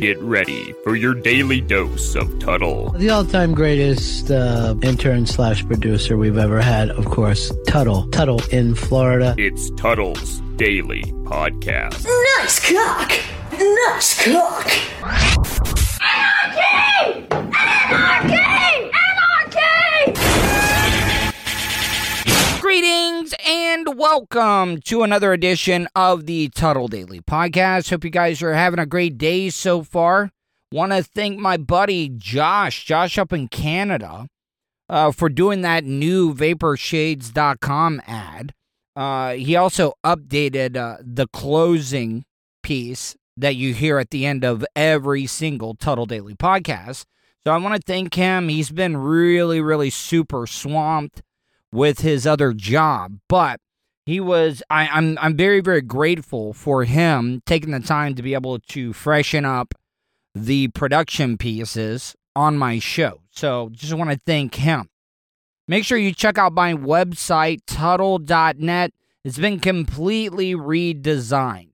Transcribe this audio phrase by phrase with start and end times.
[0.00, 2.90] Get ready for your daily dose of Tuddle.
[2.90, 8.06] The all-time greatest uh, intern slash producer we've ever had, of course, Tuddle.
[8.10, 9.34] Tuddle in Florida.
[9.38, 12.04] It's Tuddle's Daily Podcast.
[12.38, 13.12] Nice cock!
[13.52, 14.70] Nice cock!
[16.00, 17.26] Anarchy!
[17.32, 18.34] Anarchy!
[18.34, 19.07] Anarchy!
[22.68, 27.88] Greetings and welcome to another edition of the Tuddle Daily Podcast.
[27.88, 30.32] Hope you guys are having a great day so far.
[30.70, 34.26] Want to thank my buddy Josh, Josh up in Canada,
[34.86, 38.52] uh, for doing that new vaporshades.com ad.
[38.94, 42.26] Uh, he also updated uh, the closing
[42.62, 47.06] piece that you hear at the end of every single Tuddle Daily podcast.
[47.46, 48.50] So I want to thank him.
[48.50, 51.22] He's been really, really super swamped
[51.72, 53.60] with his other job, but
[54.06, 58.34] he was I, I'm I'm very, very grateful for him taking the time to be
[58.34, 59.74] able to freshen up
[60.34, 63.20] the production pieces on my show.
[63.30, 64.88] So just want to thank him.
[65.66, 68.92] Make sure you check out my website, Tuddle.net.
[69.24, 71.72] It's been completely redesigned.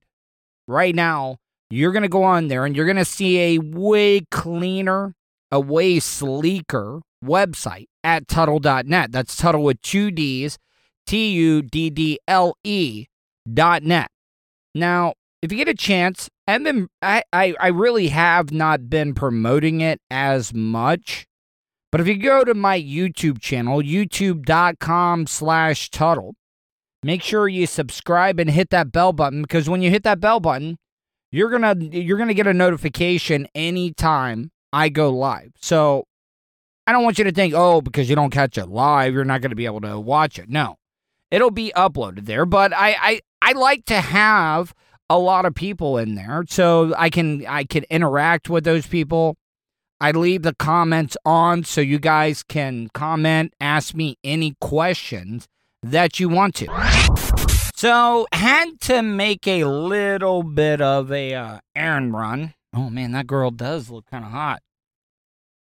[0.67, 1.37] Right now,
[1.69, 5.15] you're going to go on there and you're going to see a way cleaner,
[5.51, 9.11] a way sleeker website at Tuddle.net.
[9.11, 10.57] That's Tuddle with two D's,
[11.05, 13.07] T U D D L E
[13.51, 14.09] dot net.
[14.73, 19.13] Now, if you get a chance, I've been, I, I, I really have not been
[19.13, 21.27] promoting it as much.
[21.91, 26.35] But if you go to my YouTube channel, youtube.com slash Tuddle,
[27.03, 30.39] make sure you subscribe and hit that bell button because when you hit that bell
[30.39, 30.77] button,
[31.31, 35.51] you're gonna you're gonna get a notification anytime I go live.
[35.61, 36.05] So
[36.87, 39.41] I don't want you to think, oh, because you don't catch it live, you're not
[39.41, 40.49] gonna be able to watch it.
[40.49, 40.77] No.
[41.31, 42.45] It'll be uploaded there.
[42.45, 44.73] But I I, I like to have
[45.09, 49.37] a lot of people in there so I can I can interact with those people.
[49.99, 55.47] I leave the comments on so you guys can comment, ask me any questions
[55.81, 56.67] that you want to.
[57.75, 62.53] So, had to make a little bit of a uh, errand run.
[62.73, 64.61] Oh man, that girl does look kind of hot.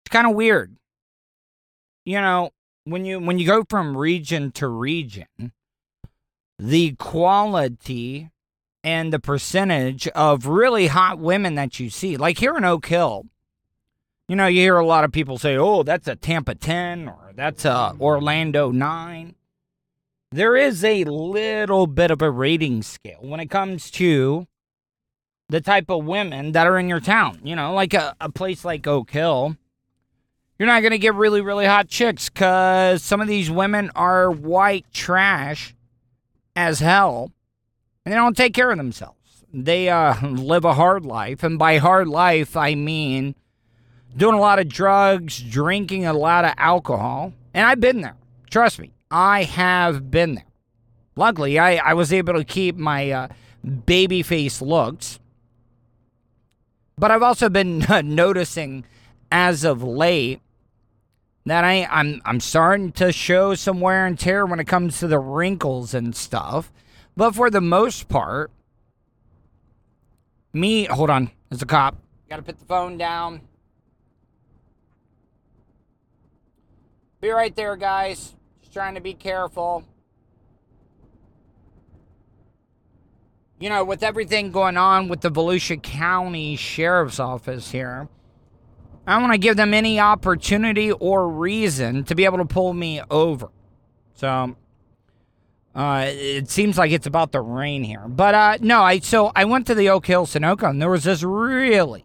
[0.05, 0.77] It's kind of weird.
[2.05, 2.51] You know,
[2.85, 5.53] when you when you go from region to region,
[6.59, 8.31] the quality
[8.83, 13.27] and the percentage of really hot women that you see, like here in Oak Hill,
[14.29, 17.33] you know, you hear a lot of people say, "Oh, that's a Tampa 10 or
[17.35, 19.35] that's a Orlando 9."
[20.31, 24.47] There is a little bit of a rating scale when it comes to
[25.49, 27.41] the type of women that are in your town.
[27.45, 29.57] You know, like a, a place like Oak Hill,
[30.59, 34.31] you're not going to get really, really hot chicks because some of these women are
[34.31, 35.75] white trash
[36.55, 37.33] as hell
[38.05, 39.45] and they don't take care of themselves.
[39.53, 41.43] They uh, live a hard life.
[41.43, 43.35] And by hard life, I mean
[44.17, 47.33] doing a lot of drugs, drinking a lot of alcohol.
[47.53, 48.17] And I've been there.
[48.51, 50.45] Trust me, I have been there.
[51.17, 53.29] Luckily, I, I was able to keep my uh,
[53.87, 55.19] baby face looks.
[56.97, 58.85] But I've also been noticing
[59.33, 60.41] as of late
[61.47, 65.07] that I, I'm, I'm starting to show some wear and tear when it comes to
[65.07, 66.73] the wrinkles and stuff.
[67.17, 68.51] But for the most part,
[70.53, 71.97] me, hold on, there's a cop.
[72.31, 73.43] Gotta put the phone down.
[77.21, 78.35] Be right there, guys.
[78.61, 79.85] Just trying to be careful.
[83.59, 88.09] You know, with everything going on with the Volusia County Sheriff's Office here,
[89.07, 92.73] I don't want to give them any opportunity or reason to be able to pull
[92.73, 93.49] me over.
[94.15, 94.57] So,
[95.75, 98.07] uh, it seems like it's about the rain here.
[98.09, 101.05] But uh, no, I so I went to the Oak Hill Sunoco and there was
[101.05, 102.05] this really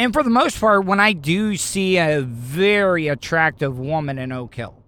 [0.00, 4.54] and for the most part, when I do see a very attractive woman in Oak
[4.54, 4.82] Hill,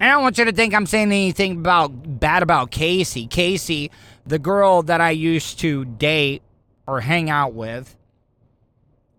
[0.00, 3.28] and I don't want you to think I'm saying anything about bad about Casey.
[3.28, 3.92] Casey,
[4.26, 6.42] the girl that I used to date
[6.88, 7.96] or hang out with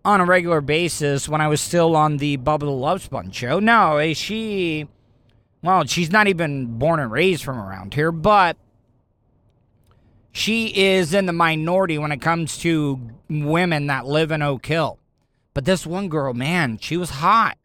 [0.04, 3.60] on a regular basis when I was still on the Bubba the Love Sponge show.
[3.60, 4.88] No, eh, she
[5.62, 8.56] well, she's not even born and raised from around here, but
[10.32, 12.98] she is in the minority when it comes to
[13.28, 14.98] women that live in Oak Hill.
[15.52, 17.58] But this one girl, man, she was hot.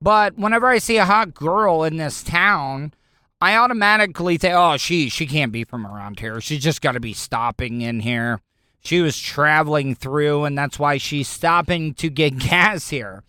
[0.00, 2.94] But whenever I see a hot girl in this town,
[3.40, 6.40] I automatically think, oh, she she can't be from around here.
[6.40, 8.40] She's just got to be stopping in here.
[8.80, 12.48] She was traveling through, and that's why she's stopping to get mm-hmm.
[12.48, 13.24] gas here.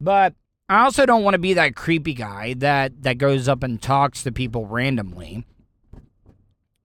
[0.00, 0.34] But
[0.68, 4.22] I also don't want to be that creepy guy that that goes up and talks
[4.22, 5.44] to people randomly.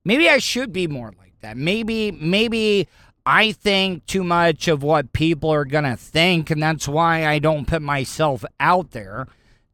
[0.03, 1.57] Maybe I should be more like that.
[1.57, 2.87] Maybe maybe
[3.25, 7.39] I think too much of what people are going to think and that's why I
[7.39, 9.27] don't put myself out there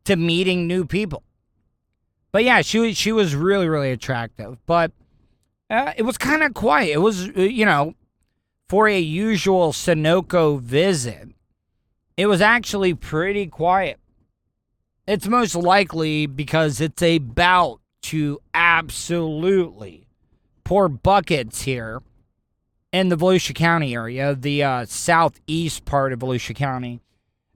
[0.05, 1.23] to meeting new people.
[2.31, 4.91] But yeah, she was she was really really attractive, but
[5.69, 6.89] uh, it was kind of quiet.
[6.89, 7.95] It was uh, you know,
[8.69, 11.29] for a usual Sunoco visit,
[12.17, 13.99] it was actually pretty quiet.
[15.07, 20.07] It's most likely because it's about to absolutely
[20.63, 22.01] pour buckets here
[22.91, 27.01] in the Volusia County area, the uh, southeast part of Volusia County.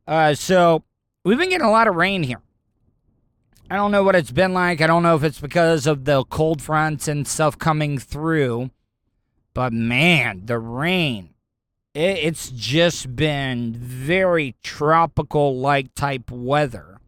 [0.07, 0.83] Uh, so
[1.23, 2.41] we've been getting a lot of rain here.
[3.71, 4.81] I don't know what it's been like.
[4.81, 8.71] I don't know if it's because of the cold fronts and stuff coming through,
[9.53, 11.35] but man, the rain.
[11.93, 16.99] It, it's just been very tropical like type weather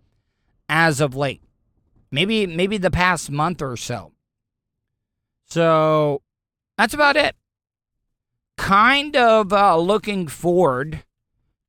[0.69, 1.41] as of late.
[2.11, 4.11] Maybe maybe the past month or so.
[5.45, 6.21] So
[6.77, 7.35] that's about it.
[8.57, 11.03] Kind of uh, looking forward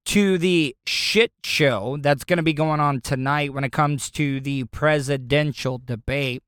[0.07, 4.41] to the shit show that's going to be going on tonight when it comes to
[4.41, 6.43] the presidential debate.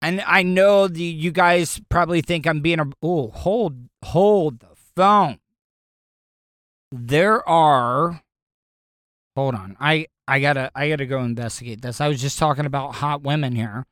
[0.00, 2.86] And I know the, you guys probably think I'm being a.
[3.02, 5.38] Oh, hold, hold the phone.
[6.92, 8.22] There are
[9.38, 9.76] Hold on.
[9.78, 12.00] I I gotta I gotta go investigate this.
[12.00, 13.86] I was just talking about hot women here,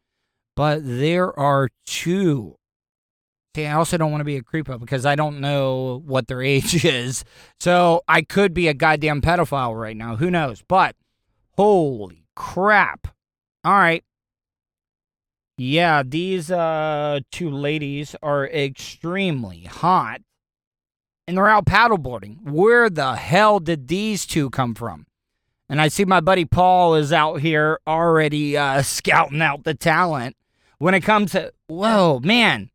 [0.57, 2.57] but there are two.
[3.65, 6.85] I also don't want to be a creepo because I don't know what their age
[6.85, 7.25] is.
[7.61, 10.17] So I could be a goddamn pedophile right now.
[10.17, 10.63] Who knows?
[10.67, 10.97] But
[11.57, 13.09] holy crap.
[13.65, 14.05] All right.
[15.59, 20.21] Yeah, these uh two ladies are extremely hot.
[21.27, 22.51] And they're out paddleboarding.
[22.51, 25.07] Where the hell did these two come from?
[25.69, 30.37] And I see my buddy Paul is out here already uh, scouting out the talent.
[30.79, 32.71] When it comes to, whoa, man,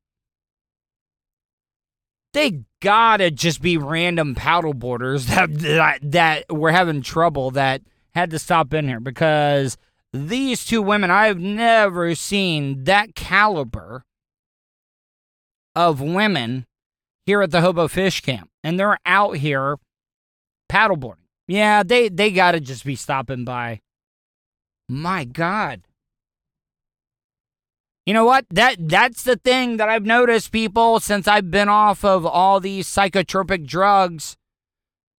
[2.33, 7.81] they gotta just be random paddleboarders that, that that were having trouble that
[8.13, 9.78] had to stop in here because
[10.13, 14.04] these two women I've never seen that caliber
[15.75, 16.66] of women
[17.25, 19.77] here at the Hobo Fish Camp, and they're out here
[20.69, 21.16] paddleboarding.
[21.48, 23.81] Yeah, they they got to just be stopping by.
[24.89, 25.81] My God.
[28.06, 28.45] You know what?
[28.50, 32.88] That that's the thing that I've noticed people since I've been off of all these
[32.88, 34.38] psychotropic drugs.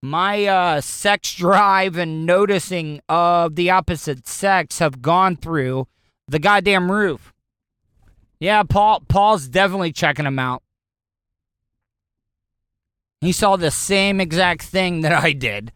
[0.03, 5.87] My uh, sex drive and noticing of the opposite sex have gone through
[6.27, 7.33] the goddamn roof.
[8.41, 10.65] Yeah, Paul Paul's definitely checking them out.
[13.21, 15.73] He saw the same exact thing that I did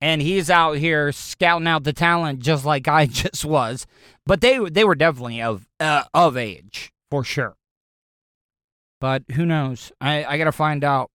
[0.00, 3.86] and he's out here scouting out the talent just like I just was.
[4.24, 7.56] But they they were definitely of uh, of age for sure.
[9.00, 9.92] But who knows?
[10.00, 11.10] I I gotta find out.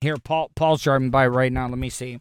[0.00, 1.68] Here, Paul Paul's driving by right now.
[1.68, 2.20] Let me see.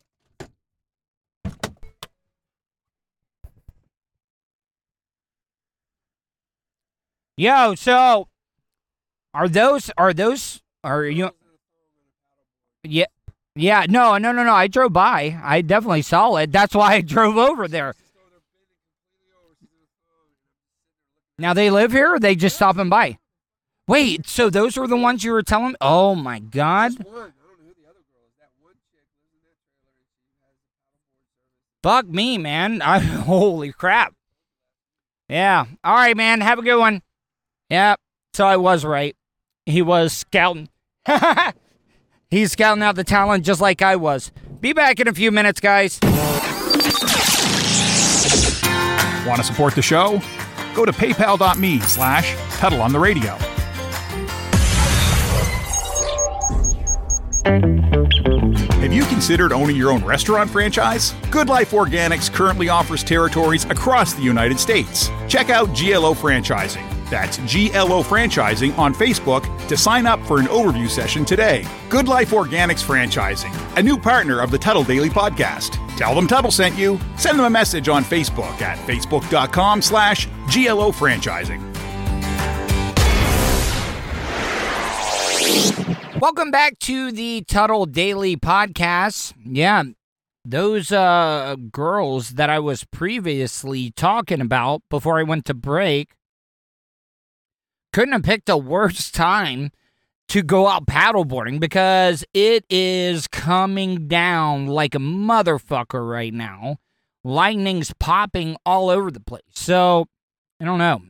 [7.37, 8.27] Yo, so
[9.33, 11.31] are those are those are you?
[12.83, 13.05] Yeah,
[13.59, 14.53] yeah, no, no, no, no.
[14.53, 15.39] I drove by.
[15.43, 16.51] I definitely saw it.
[16.51, 17.93] That's why I drove over there.
[21.37, 23.17] Now they live here or they just stopping by?
[23.87, 25.75] Wait, so those were the ones you were telling me?
[25.81, 26.93] Oh my god.
[31.81, 32.81] Fuck me, man.
[32.83, 34.13] I, holy crap.
[35.27, 35.65] Yeah.
[35.83, 36.41] All right, man.
[36.41, 37.01] Have a good one.
[37.69, 37.95] Yeah.
[38.33, 39.15] So I was right.
[39.65, 40.69] He was scouting.
[42.31, 44.31] He's scouting out the talent just like I was.
[44.61, 45.99] Be back in a few minutes, guys.
[49.25, 50.21] Want to support the show?
[50.75, 53.35] Go to paypal.me slash pedal on the radio.
[58.79, 61.15] Have you considered owning your own restaurant franchise?
[61.31, 65.09] Good Life Organics currently offers territories across the United States.
[65.27, 66.98] Check out GLO Franchising.
[67.09, 71.65] That's GLO Franchising on Facebook to sign up for an overview session today.
[71.89, 75.77] Good Life Organics Franchising, a new partner of the Tuddle Daily Podcast.
[75.97, 76.99] Tell them Tuddle sent you.
[77.17, 81.65] Send them a message on Facebook at facebook.com slash GLO Franchising.
[86.21, 89.33] Welcome back to the Tuddle Daily Podcast.
[89.45, 89.83] Yeah,
[90.45, 96.09] those uh, girls that I was previously talking about before I went to break
[97.93, 99.71] couldn't have picked a worse time
[100.29, 106.77] to go out paddleboarding because it is coming down like a motherfucker right now.
[107.23, 109.41] Lightning's popping all over the place.
[109.53, 110.05] So,
[110.61, 111.01] I don't know.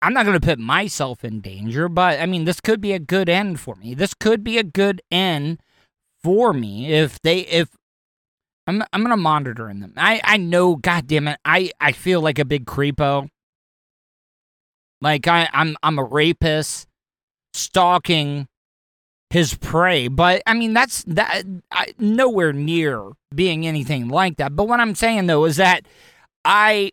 [0.00, 2.98] I'm not going to put myself in danger, but I mean, this could be a
[2.98, 3.94] good end for me.
[3.94, 5.60] This could be a good end
[6.22, 7.68] for me if they if
[8.66, 9.94] I'm I'm gonna monitor in them.
[9.96, 13.28] I I know, god damn it, I I feel like a big creepo.
[15.02, 16.86] Like I I'm I'm a rapist
[17.52, 18.46] stalking
[19.30, 21.42] his prey, but I mean that's that
[21.72, 24.54] I, nowhere near being anything like that.
[24.54, 25.86] But what I'm saying though is that
[26.44, 26.92] I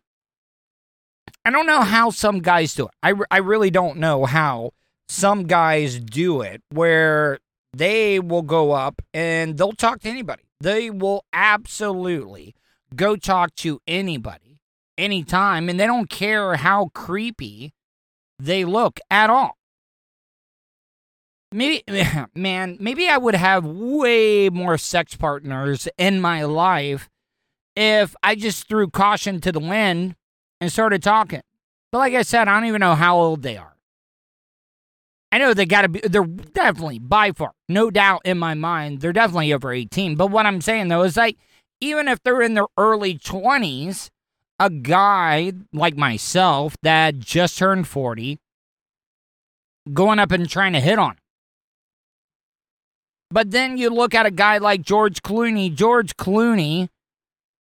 [1.45, 2.91] I don't know how some guys do it.
[3.03, 4.71] I I really don't know how
[5.07, 7.37] some guys do it where
[7.73, 10.43] they will go up and they'll talk to anybody.
[10.59, 12.55] They will absolutely
[12.95, 14.59] go talk to anybody
[14.97, 17.73] anytime and they don't care how creepy
[18.39, 19.58] they look at all.
[21.51, 21.84] Maybe,
[22.36, 27.10] man, maybe I would have way more sex partners in my life
[27.75, 30.15] if I just threw caution to the wind
[30.62, 31.41] and started talking.
[31.91, 33.75] But like I said, I don't even know how old they are.
[35.31, 39.01] I know they got to be, they're definitely by far, no doubt in my mind,
[39.01, 40.15] they're definitely over 18.
[40.15, 41.38] But what I'm saying though is like,
[41.81, 44.10] even if they're in their early 20s,
[44.59, 48.39] a guy like myself that just turned 40
[49.93, 51.17] going up and trying to hit on him.
[53.31, 55.73] But then you look at a guy like George Clooney.
[55.73, 56.89] George Clooney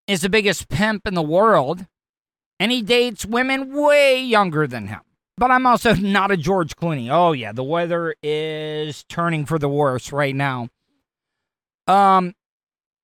[0.06, 1.86] is the biggest pimp in the world,
[2.58, 5.00] and he dates women way younger than him.
[5.36, 7.10] But I'm also not a George Clooney.
[7.10, 10.68] Oh yeah, the weather is turning for the worse right now.
[11.86, 12.34] Um,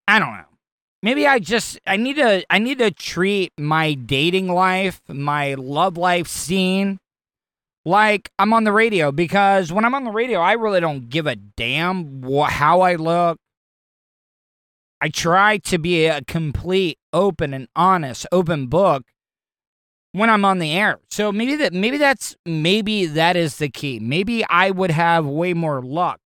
[0.08, 0.53] I don't know.
[1.04, 5.99] Maybe I just I need to I need to treat my dating life, my love
[5.99, 6.99] life scene
[7.84, 11.26] like I'm on the radio because when I'm on the radio, I really don't give
[11.26, 13.37] a damn how I look.
[14.99, 19.02] I try to be a complete, open and honest, open book
[20.12, 21.00] when I'm on the air.
[21.11, 23.99] So maybe that maybe that's maybe that is the key.
[23.99, 26.18] Maybe I would have way more luck.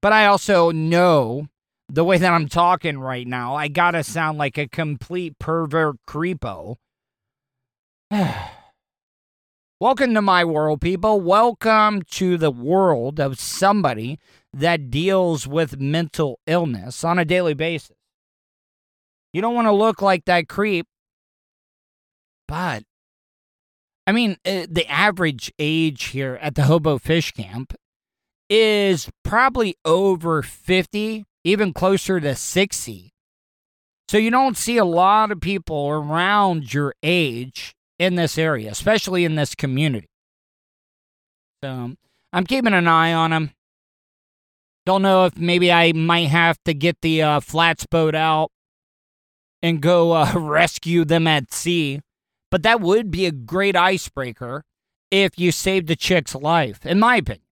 [0.00, 1.46] But I also know
[1.92, 6.76] the way that I'm talking right now, I gotta sound like a complete pervert creepo.
[9.80, 11.20] Welcome to my world, people.
[11.20, 14.18] Welcome to the world of somebody
[14.54, 17.96] that deals with mental illness on a daily basis.
[19.34, 20.86] You don't want to look like that creep,
[22.48, 22.84] but
[24.06, 27.74] I mean, uh, the average age here at the Hobo Fish Camp
[28.48, 33.12] is probably over 50, even closer to 60.
[34.08, 39.24] So you don't see a lot of people around your age in this area, especially
[39.24, 40.08] in this community.
[41.62, 41.92] So
[42.32, 43.50] I'm keeping an eye on them.
[44.84, 48.50] Don't know if maybe I might have to get the uh, flats boat out
[49.62, 52.00] and go uh, rescue them at sea.
[52.50, 54.64] But that would be a great icebreaker
[55.10, 57.46] if you saved the chick's life, in my opinion.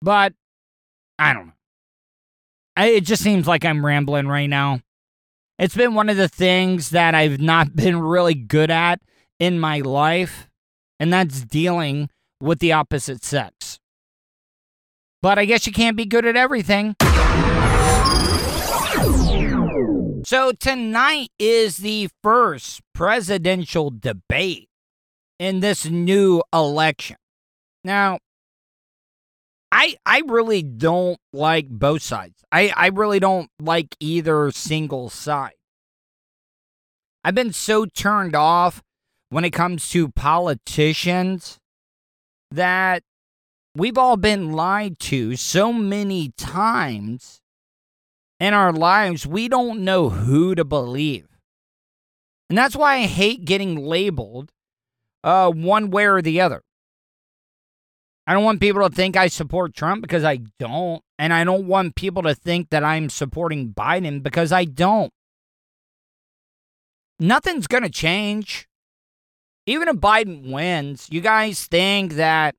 [0.00, 0.34] But
[1.18, 1.52] I don't know.
[2.78, 4.78] I, it just seems like I'm rambling right now.
[5.58, 9.00] It's been one of the things that I've not been really good at
[9.40, 10.48] in my life,
[11.00, 12.08] and that's dealing
[12.40, 13.80] with the opposite sex.
[15.20, 16.94] But I guess you can't be good at everything.
[20.24, 24.68] So tonight is the first presidential debate
[25.40, 27.16] in this new election.
[27.82, 28.20] Now,
[29.70, 32.44] I I really don't like both sides.
[32.50, 35.52] I, I really don't like either single side.
[37.22, 38.82] I've been so turned off
[39.28, 41.58] when it comes to politicians
[42.50, 43.02] that
[43.74, 47.40] we've all been lied to so many times
[48.40, 51.26] in our lives, we don't know who to believe.
[52.48, 54.50] And that's why I hate getting labeled
[55.22, 56.62] uh, one way or the other.
[58.28, 61.02] I don't want people to think I support Trump because I don't.
[61.18, 65.10] And I don't want people to think that I'm supporting Biden because I don't.
[67.18, 68.68] Nothing's going to change.
[69.64, 72.54] Even if Biden wins, you guys think that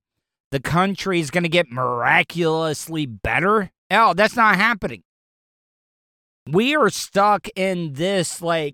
[0.50, 3.70] the country is going to get miraculously better?
[3.92, 5.04] Oh, that's not happening.
[6.48, 8.74] We are stuck in this like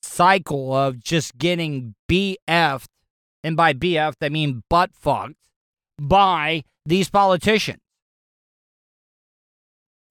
[0.00, 2.88] cycle of just getting BF'd.
[3.42, 5.34] And by BF'd, I mean butt fucked
[5.98, 7.80] by these politicians.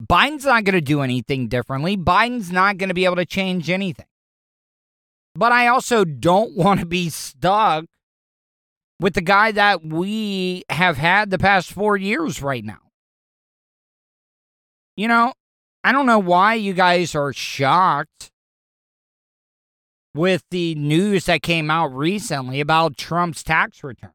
[0.02, 1.96] Biden's not going to do anything differently.
[1.96, 4.06] Biden's not going to be able to change anything.
[5.34, 7.86] But I also don't want to be stuck
[9.00, 12.78] with the guy that we have had the past four years right now.
[14.96, 15.32] You know,
[15.82, 18.30] I don't know why you guys are shocked
[20.14, 24.13] with the news that came out recently about Trump's tax return.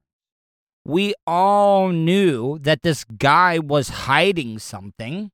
[0.86, 5.32] We all knew that this guy was hiding something.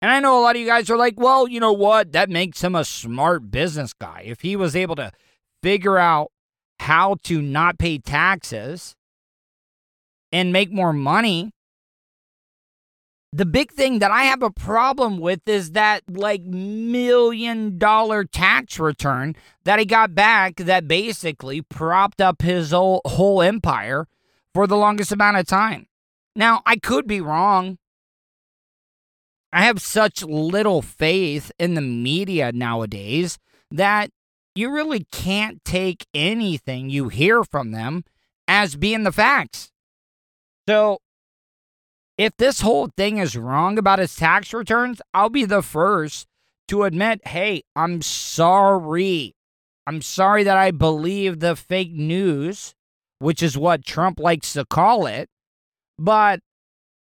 [0.00, 2.12] And I know a lot of you guys are like, well, you know what?
[2.12, 4.22] That makes him a smart business guy.
[4.24, 5.10] If he was able to
[5.62, 6.30] figure out
[6.78, 8.94] how to not pay taxes
[10.30, 11.50] and make more money,
[13.32, 18.78] the big thing that I have a problem with is that like million dollar tax
[18.78, 24.06] return that he got back that basically propped up his whole, whole empire
[24.54, 25.86] for the longest amount of time.
[26.34, 27.78] Now, I could be wrong.
[29.52, 33.38] I have such little faith in the media nowadays
[33.70, 34.10] that
[34.54, 38.04] you really can't take anything you hear from them
[38.46, 39.70] as being the facts.
[40.68, 40.98] So,
[42.18, 46.26] if this whole thing is wrong about his tax returns, I'll be the first
[46.66, 49.36] to admit, hey, I'm sorry.
[49.86, 52.74] I'm sorry that I believe the fake news,
[53.20, 55.30] which is what Trump likes to call it.
[55.96, 56.40] But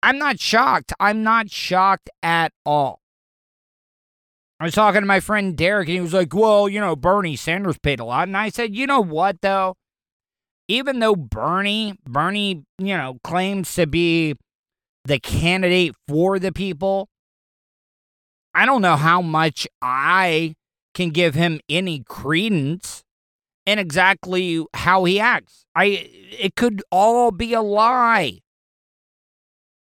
[0.02, 0.92] I'm not shocked.
[0.98, 3.00] I'm not shocked at all.
[4.58, 7.36] I was talking to my friend Derek, and he was like, Well, you know, Bernie
[7.36, 8.28] Sanders paid a lot.
[8.28, 9.76] And I said, You know what, though?
[10.68, 14.34] Even though Bernie, Bernie, you know, claims to be
[15.06, 17.08] the candidate for the people,
[18.54, 20.54] I don't know how much I
[20.94, 23.04] can give him any credence
[23.66, 25.66] in exactly how he acts.
[25.74, 26.08] I
[26.38, 28.38] it could all be a lie.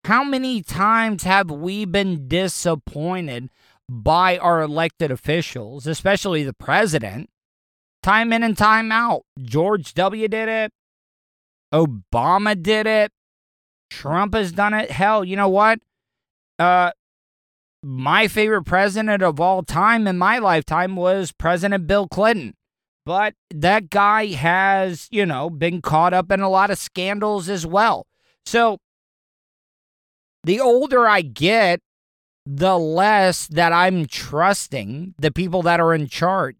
[0.06, 3.50] How many times have we been disappointed
[3.88, 7.30] by our elected officials, especially the president,
[8.02, 9.24] time in and time out?
[9.40, 10.28] George W.
[10.28, 10.72] did it,
[11.74, 13.12] Obama did it,
[13.90, 14.92] Trump has done it.
[14.92, 15.80] Hell, you know what?
[16.58, 16.92] Uh,
[17.82, 22.56] my favorite president of all time in my lifetime was President Bill Clinton.
[23.06, 27.66] But that guy has, you know, been caught up in a lot of scandals as
[27.66, 28.06] well.
[28.46, 28.78] So
[30.44, 31.80] the older I get,
[32.46, 36.56] the less that I'm trusting the people that are in charge.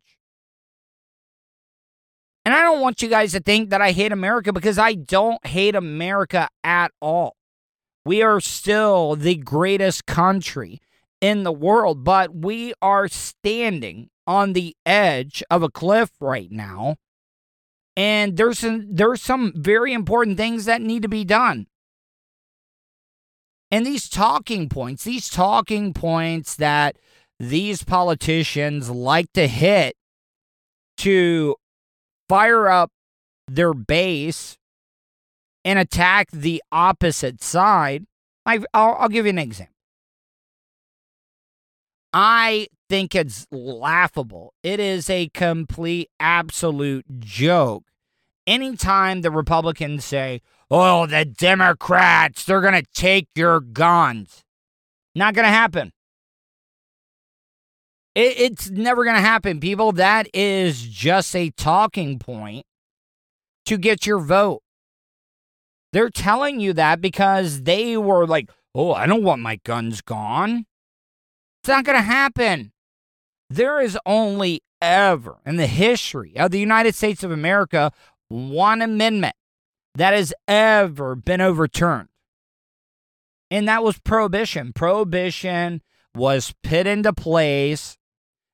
[2.50, 5.46] And I don't want you guys to think that I hate America because I don't
[5.46, 7.36] hate America at all.
[8.06, 10.82] We are still the greatest country
[11.22, 16.96] in the world, but we are standing on the edge of a cliff right now.
[17.96, 21.68] And there's some there's some very important things that need to be done.
[23.70, 26.98] And these talking points, these talking points that
[27.40, 29.96] these politicians like to hit
[30.98, 31.56] to
[32.30, 32.92] fire up
[33.48, 34.58] their base
[35.66, 38.06] and attack the opposite side.
[38.46, 39.74] I, will I'll give you an example.
[42.14, 44.54] I think it's laughable.
[44.64, 47.84] It is a complete, absolute joke.
[48.48, 54.44] Anytime the Republicans say, oh, the Democrats, they're going to take your guns.
[55.14, 55.92] Not going to happen.
[58.16, 59.92] It, it's never going to happen, people.
[59.92, 62.66] That is just a talking point
[63.66, 64.62] to get your vote.
[65.92, 70.66] They're telling you that because they were like, oh, I don't want my guns gone.
[71.62, 72.72] It's not going to happen.
[73.50, 77.92] There is only ever in the history of the United States of America
[78.28, 79.36] one amendment
[79.96, 82.10] that has ever been overturned.
[83.52, 84.72] And that was prohibition.
[84.74, 85.82] Prohibition
[86.16, 87.98] was put into place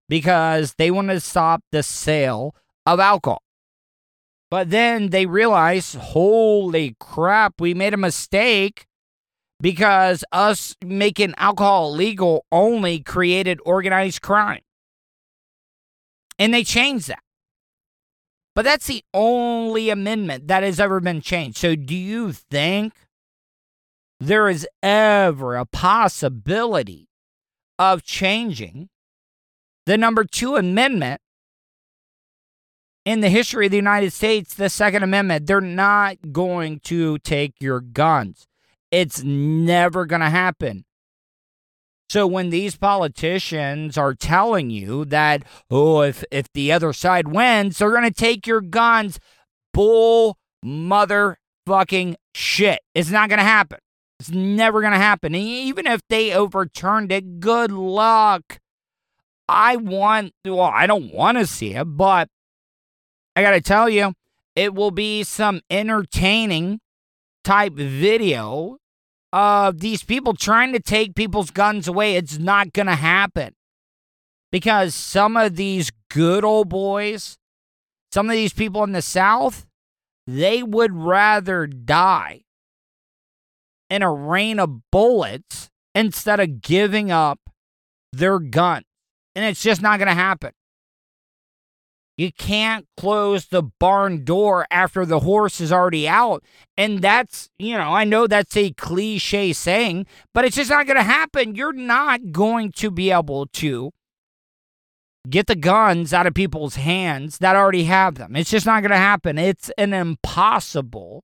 [0.08, 3.42] because they wanted to stop the sale of alcohol.
[4.52, 8.86] But then they realized, holy crap, we made a mistake
[9.60, 14.62] because us making alcohol legal only created organized crime.
[16.38, 17.24] And they changed that.
[18.54, 21.58] But that's the only amendment that has ever been changed.
[21.58, 22.94] So do you think
[24.20, 27.10] there is ever a possibility
[27.78, 28.90] of changing
[29.86, 31.22] the number two amendment
[33.06, 35.48] in the history of the United States, the Second Amendment?
[35.48, 38.48] They're not going to take your guns.
[38.92, 40.86] It's never going to happen.
[42.10, 47.78] So when these politicians are telling you that, oh, if, if the other side wins,
[47.78, 49.20] they're going to take your guns,
[49.74, 52.80] bull motherfucking shit.
[52.94, 53.80] It's not going to happen.
[54.20, 55.34] It's never going to happen.
[55.36, 58.60] And even if they overturned it, good luck.
[59.48, 62.30] I want, well, I don't want to see it, but
[63.36, 64.14] I got to tell you,
[64.56, 66.80] it will be some entertaining
[67.44, 68.78] type video
[69.34, 72.16] of these people trying to take people's guns away.
[72.16, 73.54] It's not going to happen
[74.52, 77.38] because some of these good old boys,
[78.14, 79.68] some of these people in the South,
[80.26, 82.44] they would rather die
[83.90, 87.40] in a rain of bullets instead of giving up
[88.12, 88.84] their gun.
[89.36, 90.52] And it's just not going to happen.
[92.18, 96.44] You can't close the barn door after the horse is already out.
[96.78, 100.98] And that's, you know, I know that's a cliche saying, but it's just not going
[100.98, 101.56] to happen.
[101.56, 103.92] You're not going to be able to
[105.30, 108.36] get the guns out of people's hands that already have them.
[108.36, 109.38] It's just not going to happen.
[109.38, 111.24] It's an impossible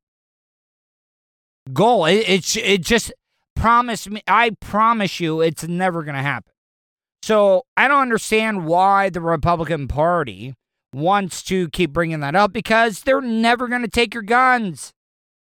[1.71, 2.05] goal.
[2.05, 3.13] It, it, it just
[3.55, 6.50] promise me, I promise you, it's never going to happen.
[7.23, 10.55] So I don't understand why the Republican Party
[10.93, 14.91] wants to keep bringing that up because they're never going to take your guns.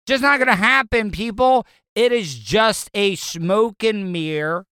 [0.08, 1.65] Just not going to happen, people.
[1.95, 4.65] It is just a smoke and mirror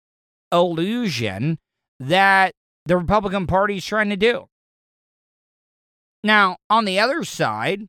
[0.51, 1.59] illusion
[1.99, 2.53] that
[2.85, 4.47] the Republican Party is trying to do.
[6.23, 7.87] Now, on the other side,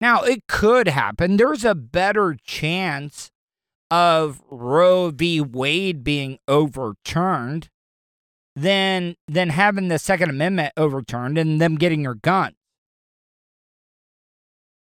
[0.00, 1.36] now it could happen.
[1.36, 3.30] There's a better chance
[3.90, 5.40] of Roe v.
[5.40, 7.68] Wade being overturned
[8.54, 12.54] than than having the Second Amendment overturned and them getting your gun.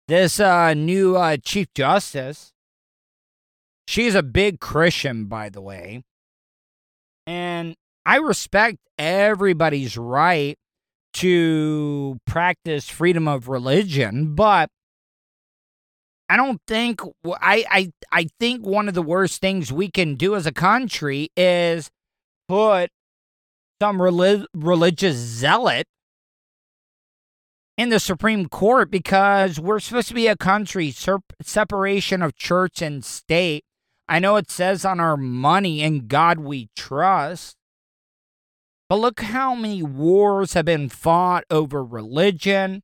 [0.06, 2.52] This uh, new uh, Chief Justice,
[3.88, 6.02] she's a big Christian, by the way,
[7.26, 10.56] and I respect everybody's right
[11.14, 14.68] to practice freedom of religion, but
[16.28, 20.34] I don't think I I I think one of the worst things we can do
[20.34, 21.90] as a country is
[22.48, 22.90] put
[23.80, 25.86] some relig- religious zealot
[27.76, 32.80] in the Supreme Court because we're supposed to be a country, ser- separation of church
[32.80, 33.64] and state.
[34.08, 37.56] I know it says on our money, in God we trust.
[38.88, 42.82] But look how many wars have been fought over religion,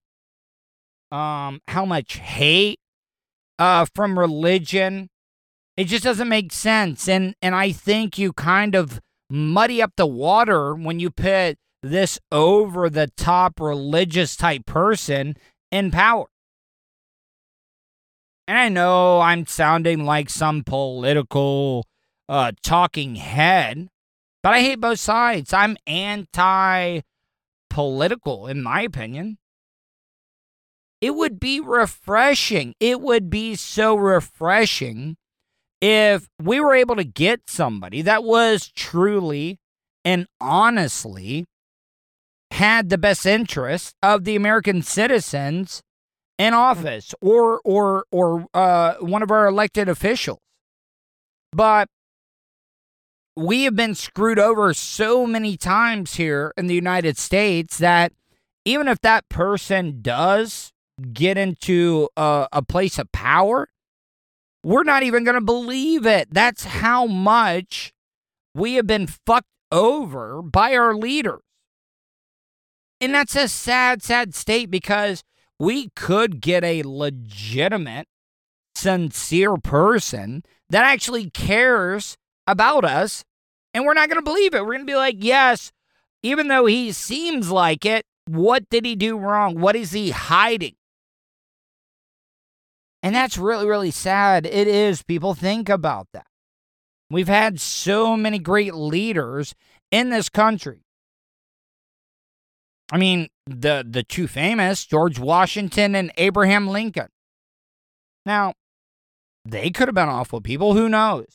[1.13, 2.81] um, how much hate
[3.61, 5.11] uh, from religion.
[5.77, 7.09] It just doesn't make sense.
[7.09, 12.19] And, and I think you kind of muddy up the water when you put this
[12.33, 15.37] over the top religious type person
[15.71, 16.27] in power.
[18.49, 21.87] And I know I'm sounding like some political
[22.29, 23.89] uh, talking head,
[24.43, 25.53] but I hate both sides.
[25.53, 27.01] I'm anti
[27.69, 29.39] political, in my opinion.
[31.01, 32.75] It would be refreshing.
[32.79, 35.17] It would be so refreshing
[35.81, 39.59] if we were able to get somebody that was truly
[40.05, 41.47] and honestly
[42.51, 45.83] had the best interest of the American citizens
[46.39, 50.41] in office or or or uh, one of our elected officials.
[51.53, 51.89] But
[53.37, 58.13] we have been screwed over so many times here in the United States that
[58.65, 63.69] even if that person does get into a, a place of power,
[64.63, 66.29] we're not even going to believe it.
[66.33, 67.93] That's how much
[68.55, 71.41] we have been fucked over by our leaders.
[73.01, 75.23] And that's a sad, sad state because
[75.59, 78.09] we could get a legitimate,
[78.75, 83.25] sincere person that actually cares about us,
[83.73, 84.61] and we're not going to believe it.
[84.61, 85.73] We're going to be like, yes,
[86.23, 89.59] even though he seems like it, what did he do wrong?
[89.59, 90.75] What is he hiding?
[93.03, 94.47] And that's really, really sad.
[94.47, 95.03] It is.
[95.03, 96.27] People think about that.
[97.11, 99.55] We've had so many great leaders
[99.91, 100.83] in this country.
[102.93, 107.09] I mean, the the two famous, George Washington and Abraham Lincoln.
[108.27, 108.55] Now,
[109.45, 111.27] they could have been awful people, who knows?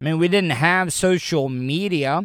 [0.00, 2.22] I mean, we didn't have social media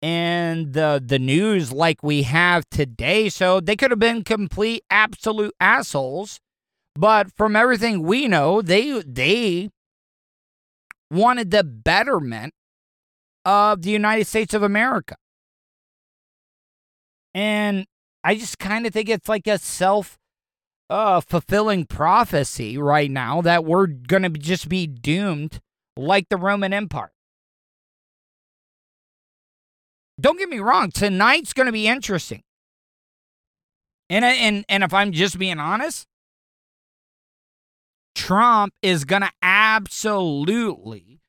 [0.00, 5.54] and the the news like we have today, so they could have been complete absolute
[5.60, 6.40] assholes
[6.94, 9.70] but from everything we know, they they
[11.10, 12.54] wanted the betterment
[13.44, 15.16] of the United States of America.
[17.34, 17.86] And
[18.24, 20.18] I just kind of think it's like a self
[20.90, 25.60] uh, fulfilling prophecy right now that we're going to just be doomed
[25.96, 27.12] like the Roman Empire.
[30.20, 32.42] Don't get me wrong, tonight's going to be interesting.
[34.10, 36.06] And, and, and if I'm just being honest,
[38.14, 41.20] Trump is going to absolutely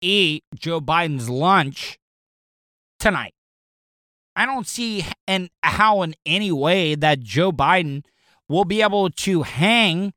[0.00, 1.98] eat Joe Biden's lunch
[2.98, 3.34] tonight.
[4.34, 8.04] I don't see and how in any way that Joe Biden
[8.48, 10.12] will be able to hang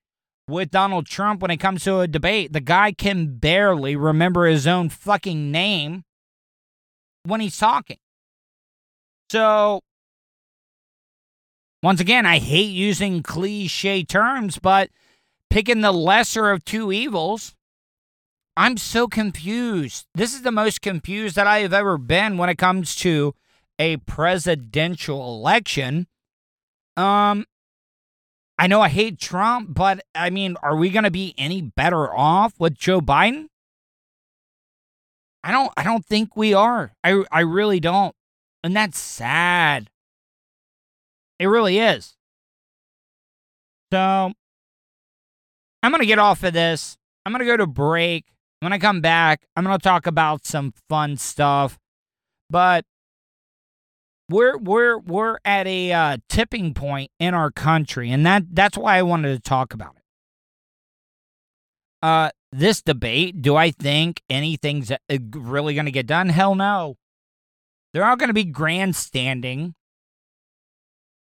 [0.48, 2.52] with Donald Trump when it comes to a debate.
[2.52, 6.04] The guy can barely remember his own fucking name
[7.24, 7.98] when he's talking.
[9.32, 9.82] So,
[11.82, 14.89] once again, I hate using cliche terms, but
[15.50, 17.56] picking the lesser of two evils,
[18.56, 20.06] I'm so confused.
[20.14, 23.34] This is the most confused that I have ever been when it comes to
[23.80, 26.08] a presidential election.
[26.98, 27.46] Um,
[28.58, 32.14] I know I hate Trump, but I mean, are we going to be any better
[32.14, 33.48] off with Joe Biden?
[35.42, 36.92] I don't I don't think we are.
[37.02, 38.14] I I really don't.
[38.62, 39.90] And that's sad.
[41.40, 42.18] It really is.
[43.94, 44.34] So
[45.82, 46.98] I'm going to get off of this.
[47.26, 48.26] I'm going to go to break.
[48.62, 51.80] When I come back, I'm going to talk about some fun stuff.
[52.50, 52.84] But
[54.30, 58.98] we're we're we're at a uh, tipping point in our country, and that that's why
[58.98, 60.04] I wanted to talk about it.
[62.02, 64.98] Uh, this debate, do I think anything's uh,
[65.34, 66.30] really going to get done?
[66.30, 66.96] Hell no.
[67.94, 69.74] They're all going to be grandstanding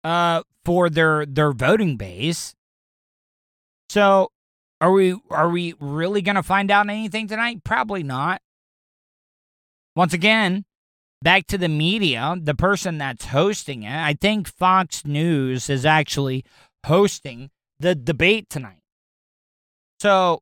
[0.03, 2.55] uh, for their their voting base.
[3.91, 4.31] So,
[4.81, 7.65] are we are we really going to find out anything tonight?
[7.65, 8.41] Probably not.
[9.97, 10.65] Once again,
[11.23, 16.45] back to the media, the person that's hosting it, I think Fox News is actually
[16.85, 18.83] hosting the debate tonight.
[20.01, 20.41] So,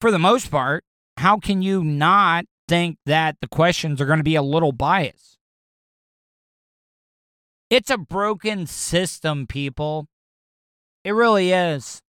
[0.00, 0.84] for the most part,
[1.18, 5.38] how can you not think that the questions are going to be a little biased?
[7.70, 10.06] It's a broken system, people.
[11.02, 12.00] It really is.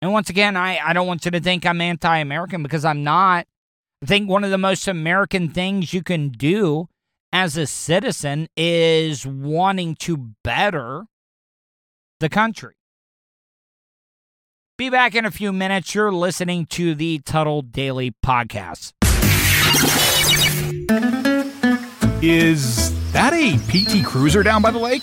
[0.00, 3.02] And once again, I, I don't want you to think I'm anti American because I'm
[3.02, 3.46] not.
[4.02, 6.88] I think one of the most American things you can do
[7.32, 11.06] as a citizen is wanting to better
[12.20, 12.74] the country.
[14.76, 15.94] Be back in a few minutes.
[15.94, 18.92] You're listening to the Tuddle Daily Podcast.
[22.22, 25.02] Is that a PT Cruiser down by the lake?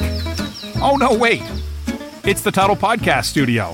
[0.82, 1.42] Oh, no, wait.
[2.24, 3.74] It's the Tuddle Podcast Studio.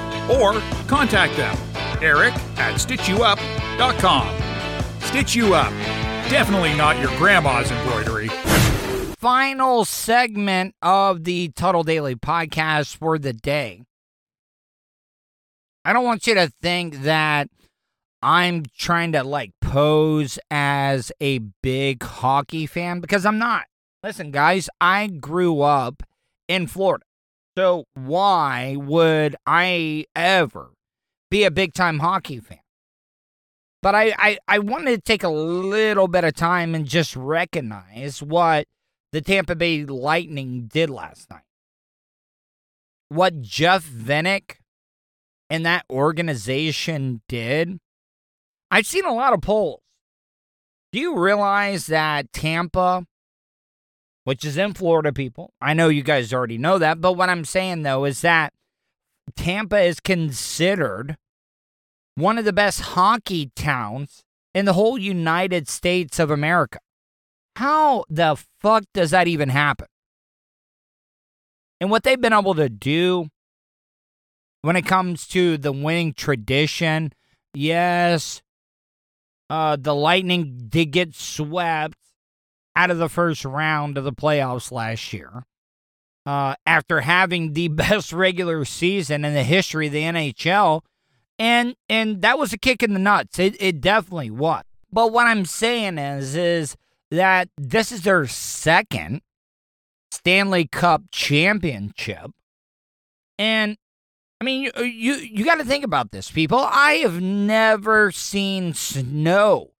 [0.31, 1.57] or contact them,
[2.01, 4.41] Eric at StitchYouUp.com.
[5.01, 5.71] Stitch You Up.
[6.29, 8.29] Definitely not your grandma's embroidery.
[9.17, 13.83] Final segment of the Tuddle Daily podcast for the day.
[15.83, 17.49] I don't want you to think that
[18.21, 23.65] I'm trying to like pose as a big hockey fan because I'm not.
[24.03, 26.03] Listen, guys, I grew up
[26.47, 27.05] in Florida.
[27.57, 30.71] So why would I ever
[31.29, 32.59] be a big time hockey fan?
[33.81, 38.21] But I, I, I wanted to take a little bit of time and just recognize
[38.21, 38.67] what
[39.11, 41.41] the Tampa Bay Lightning did last night.
[43.09, 44.57] What Jeff Vinik
[45.49, 47.79] and that organization did.
[48.69, 49.81] I've seen a lot of polls.
[50.93, 53.05] Do you realize that Tampa
[54.23, 55.53] which is in Florida, people.
[55.61, 58.53] I know you guys already know that, but what I'm saying though is that
[59.35, 61.17] Tampa is considered
[62.15, 66.79] one of the best hockey towns in the whole United States of America.
[67.55, 69.87] How the fuck does that even happen?
[71.79, 73.27] And what they've been able to do
[74.61, 77.11] when it comes to the winning tradition,
[77.53, 78.41] yes,
[79.49, 81.95] uh, the Lightning did get swept
[82.75, 85.43] out of the first round of the playoffs last year.
[86.25, 90.81] Uh, after having the best regular season in the history of the NHL,
[91.39, 93.39] and and that was a kick in the nuts.
[93.39, 94.63] It it definitely was.
[94.91, 96.77] But what I'm saying is is
[97.09, 99.21] that this is their second
[100.11, 102.29] Stanley Cup championship,
[103.39, 103.77] and
[104.39, 106.59] I mean you you, you got to think about this, people.
[106.59, 109.71] I have never seen snow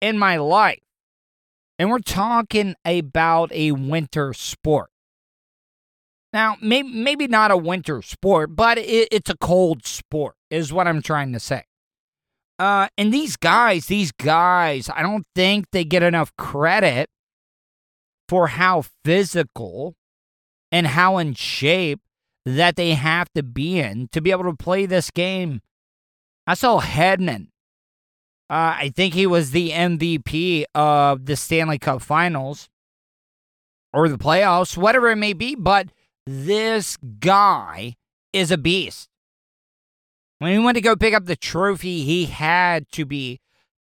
[0.00, 0.80] in my life.
[1.80, 4.90] And we're talking about a winter sport.
[6.30, 10.86] Now, maybe, maybe not a winter sport, but it, it's a cold sport, is what
[10.86, 11.64] I'm trying to say.
[12.58, 17.08] Uh, and these guys, these guys, I don't think they get enough credit
[18.28, 19.94] for how physical
[20.70, 22.00] and how in shape
[22.44, 25.62] that they have to be in to be able to play this game.
[26.46, 27.46] I saw Hedman.
[28.50, 32.68] Uh, I think he was the MVP of the Stanley Cup Finals
[33.92, 35.90] or the playoffs, whatever it may be, but
[36.26, 37.94] this guy
[38.32, 39.08] is a beast.
[40.40, 43.40] When he went to go pick up the trophy, he had to be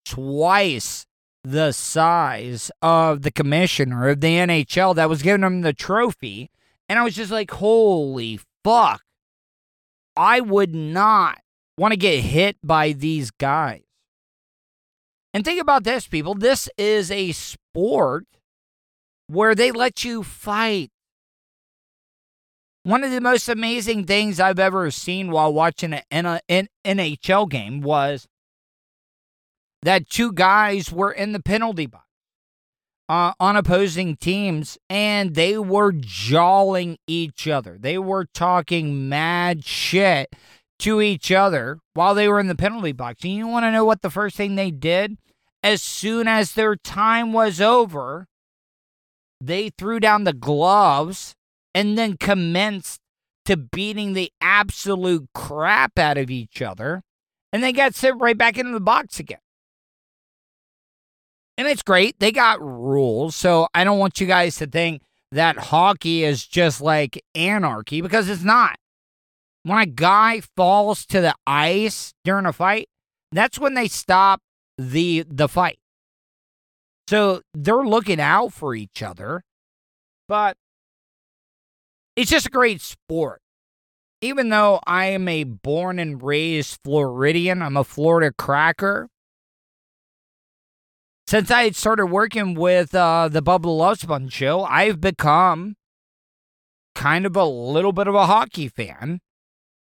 [0.05, 1.07] twice
[1.43, 6.51] the size of the commissioner of the NHL that was giving him the trophy.
[6.87, 9.01] And I was just like, holy fuck.
[10.15, 11.39] I would not
[11.79, 13.81] want to get hit by these guys.
[15.33, 16.35] And think about this, people.
[16.35, 18.25] This is a sport
[19.27, 20.91] where they let you fight.
[22.83, 28.27] One of the most amazing things I've ever seen while watching an NHL game was
[29.83, 32.05] that two guys were in the penalty box
[33.07, 37.77] uh, on opposing teams and they were jawing each other.
[37.79, 40.33] They were talking mad shit
[40.81, 43.23] to each other while they were in the penalty box.
[43.23, 45.17] And you want to know what the first thing they did?
[45.63, 48.27] As soon as their time was over,
[49.39, 51.35] they threw down the gloves
[51.73, 52.99] and then commenced
[53.45, 57.03] to beating the absolute crap out of each other.
[57.53, 59.39] And they got sent right back into the box again.
[61.57, 62.19] And it's great.
[62.19, 63.35] They got rules.
[63.35, 68.29] So I don't want you guys to think that hockey is just like anarchy because
[68.29, 68.77] it's not.
[69.63, 72.89] When a guy falls to the ice during a fight,
[73.31, 74.41] that's when they stop
[74.77, 75.79] the the fight.
[77.07, 79.43] So they're looking out for each other.
[80.27, 80.55] But
[82.15, 83.41] it's just a great sport.
[84.21, 89.09] Even though I am a born and raised Floridian, I'm a Florida cracker.
[91.27, 95.75] Since I started working with uh, the Bubba Love Sponge show, I've become
[96.93, 99.21] kind of a little bit of a hockey fan.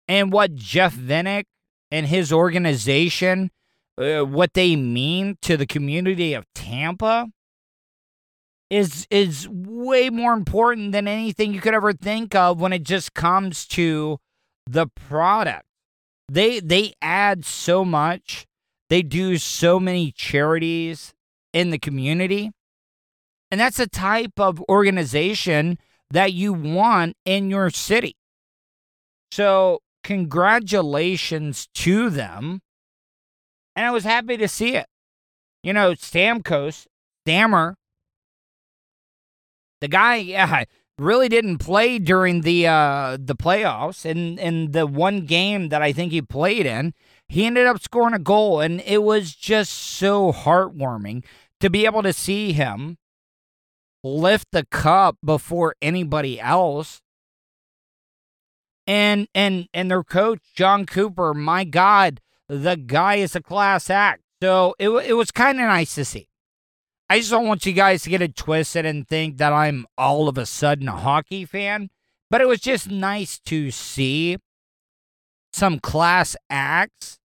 [0.09, 1.45] And what Jeff Vinik
[1.91, 3.51] and his organization,
[3.99, 7.29] uh, what they mean to the community of Tampa,
[8.71, 13.15] is is way more important than anything you could ever think of when it just
[13.15, 14.19] comes to
[14.67, 15.65] the product.
[16.29, 18.47] They they add so much.
[18.91, 21.15] They do so many charities
[21.53, 22.53] in the community.
[23.51, 25.79] And that's the type of organization
[26.11, 28.17] that you want in your city.
[29.31, 32.61] So, congratulations to them.
[33.75, 34.87] And I was happy to see it.
[35.63, 36.87] You know, Stamkos,
[37.25, 37.77] Stammer,
[39.81, 40.65] the guy, yeah,
[40.99, 45.93] really didn't play during the uh the playoffs and in the one game that I
[45.93, 46.95] think he played in,
[47.29, 51.25] he ended up scoring a goal and it was just so heartwarming
[51.61, 52.99] to be able to see him
[54.05, 57.01] lift the cup before anybody else.
[58.87, 64.23] And and and their coach Jon Cooper, my god, the guy is a class act.
[64.43, 66.29] So it it was kind of nice to see.
[67.09, 70.29] I just don't want you guys to get it twisted and think that I'm all
[70.29, 71.91] of a sudden a hockey fan.
[72.31, 74.39] But it was just nice to see
[75.53, 77.19] some class acts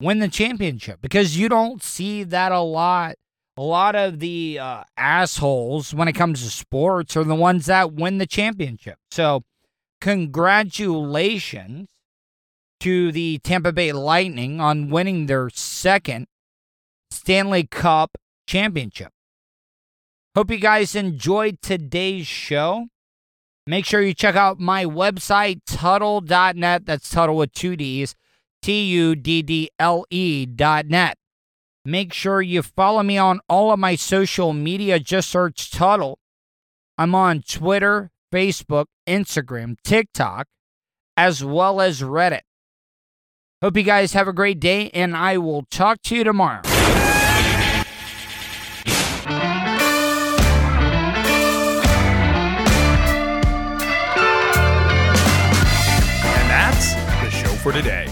[0.00, 3.16] win the championship because you don't see that a lot.
[3.58, 7.92] A lot of the uh, assholes when it comes to sports are the ones that
[7.92, 8.98] win the championship.
[9.10, 9.44] So,
[10.00, 11.88] congratulations
[12.80, 16.26] to the Tampa Bay Lightning on winning their second
[17.10, 19.12] Stanley Cup championship.
[20.34, 22.88] Hope you guys enjoyed today's show.
[23.66, 26.86] Make sure you check out my website, Tuddle.net.
[26.86, 28.14] That's Tuddle with two D's,
[28.62, 31.18] T U D D L E.net.
[31.84, 35.00] Make sure you follow me on all of my social media.
[35.00, 36.18] Just search Tuddle.
[36.98, 40.46] I'm on Twitter, Facebook, Instagram, TikTok,
[41.16, 42.40] as well as Reddit.
[43.62, 46.60] Hope you guys have a great day, and I will talk to you tomorrow.
[46.64, 46.74] And
[56.50, 58.06] that's the show for today.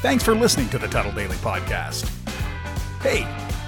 [0.00, 2.08] Thanks for listening to the Tuddle Daily Podcast.
[3.02, 3.26] Hey,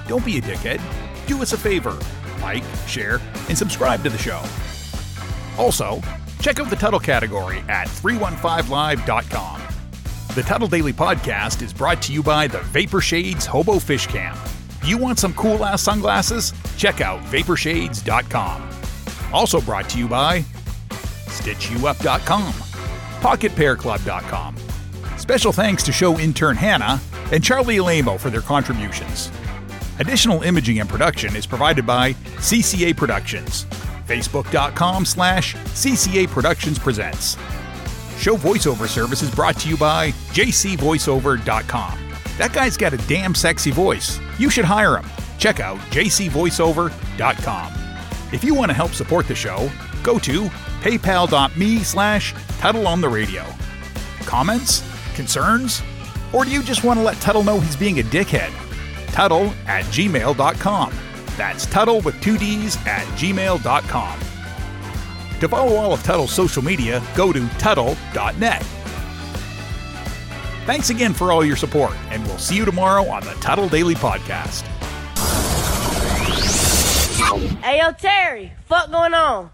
[0.09, 0.80] don't be a dickhead.
[1.26, 1.98] Do us a favor
[2.40, 4.42] like, share, and subscribe to the show.
[5.59, 6.01] Also,
[6.40, 9.61] check out the Tuddle category at 315live.com.
[10.34, 14.38] The Tuddle Daily Podcast is brought to you by the Vapor Shades Hobo Fish Camp.
[14.84, 16.53] You want some cool ass sunglasses?
[16.76, 18.70] Check out vaporshades.com.
[19.32, 20.40] Also brought to you by
[20.90, 22.53] StitchYouUp.com,
[23.22, 24.57] PocketPairClub.com.
[25.18, 27.01] Special thanks to show intern Hannah
[27.32, 29.30] and Charlie Alamo for their contributions.
[29.98, 33.66] Additional imaging and production is provided by CCA Productions.
[34.11, 37.37] Facebook.com slash CCA Productions Presents.
[38.19, 41.99] Show voiceover service is brought to you by jcvoiceover.com.
[42.37, 44.19] That guy's got a damn sexy voice.
[44.39, 45.09] You should hire him.
[45.39, 47.73] Check out jcvoiceover.com.
[48.33, 49.71] If you want to help support the show,
[50.03, 50.45] go to
[50.83, 53.47] paypal.me slash Tuddle on the radio.
[54.21, 54.83] Comments?
[55.15, 55.83] Concerns?
[56.33, 58.53] Or do you just want to let Tuddle know he's being a dickhead?
[59.13, 60.93] Tuddle at gmail.com.
[61.41, 64.20] That's Tuddle with two D's at gmail.com.
[65.41, 68.62] To follow all of Tuddle's social media, go to Tuddle.net.
[70.66, 73.95] Thanks again for all your support, and we'll see you tomorrow on the Tuddle Daily
[73.95, 74.66] Podcast.
[77.62, 79.49] Hey, yo, Terry, fuck going on?